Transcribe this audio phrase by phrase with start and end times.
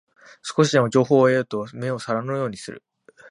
[0.41, 2.83] 少しでも情報を得ようと目を皿のようにする